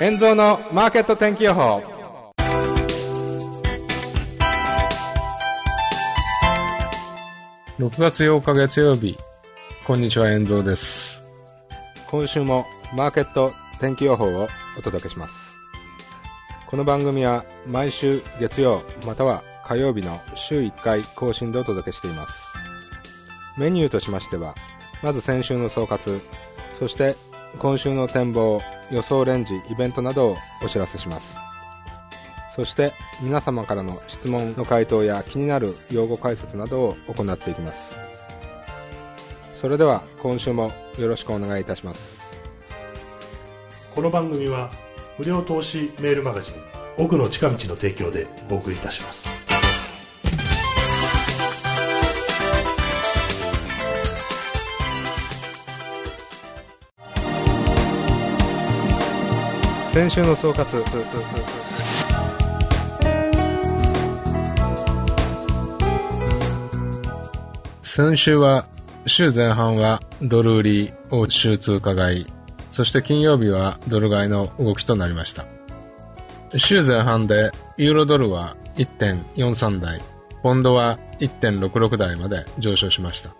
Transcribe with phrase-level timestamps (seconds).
[0.00, 1.82] 円蔵のマーケット天気予報。
[7.80, 9.18] 6月8日月曜日。
[9.84, 11.20] こんにちは円蔵です。
[12.08, 12.64] 今週も
[12.94, 14.46] マーケット天気予報を
[14.78, 15.56] お届けします。
[16.68, 22.44] この番組は毎週月曜または火曜日の週1回更新でお届けしています。
[23.58, 24.54] メニューとしましては
[25.02, 26.20] まず先週の総括
[26.78, 27.16] そして
[27.58, 28.60] 今週の展望
[28.90, 31.36] 予想レンジイベントなどをお知らせします。
[32.54, 37.96] そして皆様からの質問の回答や気になる用語解説などを行っていきます。
[39.54, 42.18] それでは今週もよろしくお願いいたします。
[43.98, 44.70] この番組は
[45.18, 46.54] 無料投資メールマガジン
[46.98, 49.17] 奥の近道の提供でお送りいたします
[59.98, 60.84] 先週の総括
[67.82, 68.68] 先週は
[69.06, 72.26] 週前半はドル売り、欧州通貨買い、
[72.70, 75.46] そして金曜日はドル買いの動きとなりました。
[76.56, 80.00] 週前半でユーロドルは1.43台、
[80.44, 83.34] ポンドは1.66台まで上昇しました。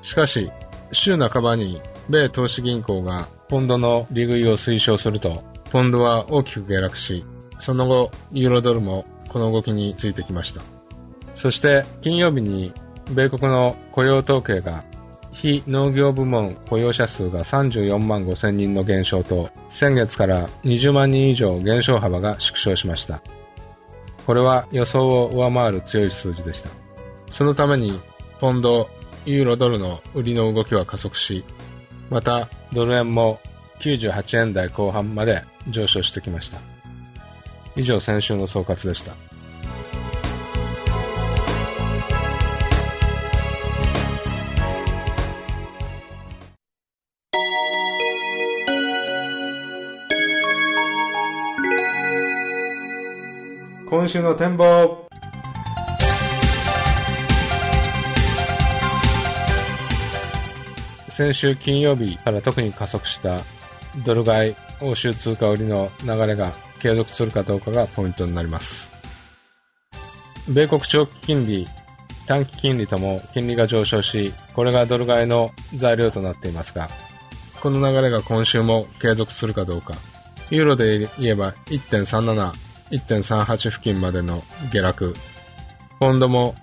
[0.00, 0.50] しかし、
[0.92, 7.24] 週半ばに米投資銀行がポンドの利食いを推奨すると、ポンドは大きく下落し、
[7.58, 10.62] その後、ユーロドルもこの動きについてきました。
[11.34, 12.72] そして金曜日に
[13.10, 14.84] 米国の雇用統計が
[15.32, 23.20] 非農業部門雇用者数が34万5千人の減少と先月から20万人以上減少幅が縮小しました。
[24.26, 26.70] これは予想を上回る強い数字でした。
[27.30, 28.00] そのために
[28.40, 28.88] ポンド、
[29.26, 31.44] ユーロドルの売りの動きは加速し、
[32.08, 33.38] またドル円も
[33.80, 36.58] 98円台後半まで上昇してきました。
[37.76, 39.14] 以上先週の総括でした。
[53.88, 55.06] 今週の展望
[61.08, 63.40] 先週金曜日から特に加速した
[64.04, 68.90] ドル買い欧州通貨売りの流れが継続するかどうかがポイントになります。
[70.48, 71.66] 米国長期金利、
[72.26, 76.88] 短期金利とも金利が上昇し、これがドル買いの材料となっていますが、
[77.60, 79.94] この流れが今週も継続するかどうか。
[80.50, 82.52] ユーロで言えば1.37、
[82.90, 85.14] 1.38付近までの下落。
[85.98, 86.54] ポンドも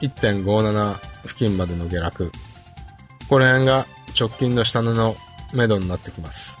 [0.00, 0.96] 1.57
[1.28, 2.32] 付近までの下落。
[3.28, 3.86] この辺が
[4.18, 5.14] 直近の下値の
[5.52, 6.59] 目処になってきます。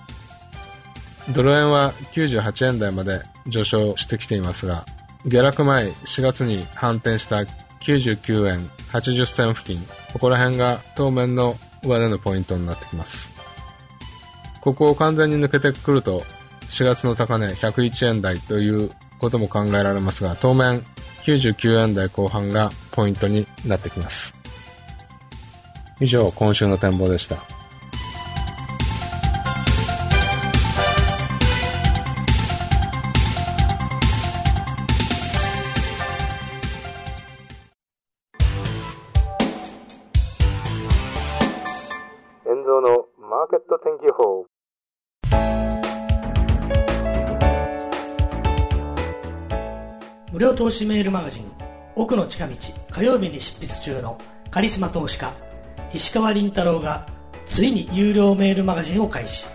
[1.32, 4.84] ドル円は98円台まで上昇してきていますが、
[5.26, 7.42] 下落前4月に反転した
[7.80, 13.30] 99円80銭付近、ここら辺が当面の上値のポイントになってきます。
[14.60, 16.22] ここを完全に抜けてくると、
[16.68, 20.84] 4月の高値101円台ということも考えられますが、当面
[21.24, 24.34] 99円台後半がポイントになってきます。
[26.00, 27.59] 以上、今週の展望でした。
[43.30, 44.44] マーケット天気予報
[50.32, 51.52] 無料投資メールマガジン
[51.94, 52.54] 奥の近道
[52.90, 54.18] 火曜日に執筆中の
[54.50, 55.32] カリスマ投資家
[55.92, 57.06] 石川倫太郎が
[57.46, 59.46] ついに有料メールマガジンを開始。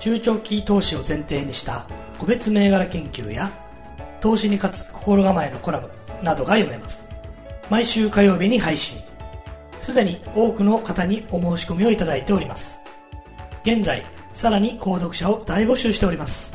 [0.00, 1.86] 中長期投資を前提にした
[2.18, 3.48] 個別銘柄研究や
[4.20, 5.88] 投資に勝つ心構えのコラム
[6.24, 7.08] などが読めます。
[7.70, 8.98] 毎週火曜日に配信。
[9.80, 12.83] すでに多くの方にお申し込みをいただいております。
[13.64, 16.54] 現在さらに購読者を大募集しております。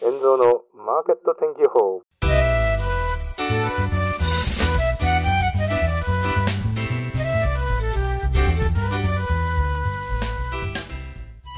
[0.00, 2.01] 現像のマーケット天気予報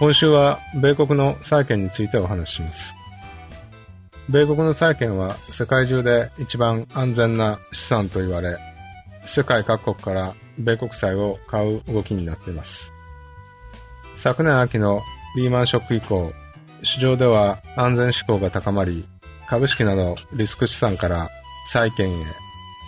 [0.05, 2.95] 今週は米国の債券についてお話しします。
[4.29, 8.59] 米国の債券は世界中で一番安全な資産と言われ、
[9.25, 12.93] 世界各国から米国債を買う動きになっています。
[14.17, 15.01] 昨年秋の
[15.39, 16.35] リーマンショック以降、
[16.83, 19.09] 市場では安全志向が高まり、
[19.49, 21.31] 株式などリスク資産から
[21.69, 22.25] 債券へ、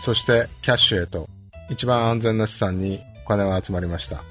[0.00, 1.30] そしてキャッシュへと
[1.70, 4.22] 一番安全な資産にお金は集まりました。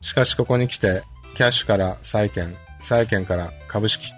[0.00, 1.02] しかしここに来て
[1.34, 4.12] キャッシュから債券、債券から株式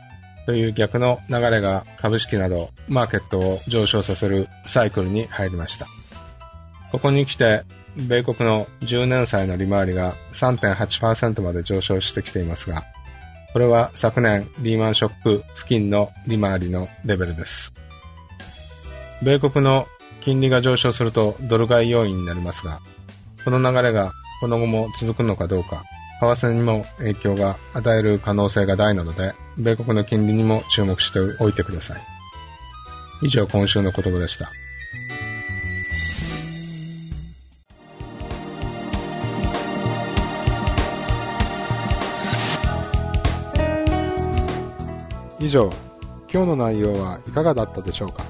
[0.44, 5.86] という逆の流れが株式などマーケットを上昇させるサイクルに入りました。
[6.92, 7.64] ここに来て、
[7.96, 12.84] 米国の10年債の利回りが3.8%まで上昇してきていますが、
[13.52, 17.72] これは昨年リーマンショック付近の利回りのレベルです。
[19.22, 19.86] 米国の
[20.20, 22.80] 金利が上昇するとドル買い要因になりますが、
[23.44, 25.84] この流れがこの後も続くのかどうか
[26.20, 32.02] 為替にも影響が与える可能性が大なので、米国の金利にも注目しておいてください。
[33.22, 34.50] 以上、今週の言葉でした。
[45.38, 45.70] 以上、
[46.32, 48.24] 今日の内容はいかがだったでしょうか？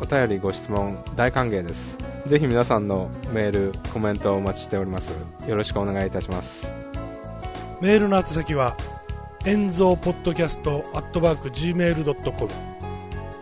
[0.00, 1.96] お便りご質問大歓迎です。
[2.26, 5.10] ぜひ皆さんのメール、コメントをお待ちしております。
[5.46, 6.67] よろしくお願いいたします。
[7.80, 8.76] メールの宛先は、
[9.44, 12.50] エンゾーポッドキャストアットマーク Gmail.com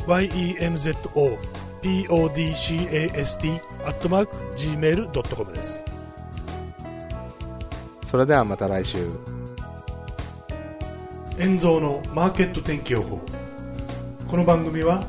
[0.06, 1.38] YENZO
[1.82, 5.82] podcast アットマーク Gmail.com です。
[8.06, 9.08] それではまた来週。
[11.38, 13.20] エンゾーのマーケット天気予報。
[14.28, 15.06] この番組は、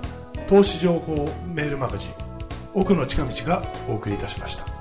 [0.47, 2.09] 投資情報メールマガジン、
[2.73, 4.76] 奥の近道がお送りいたしました。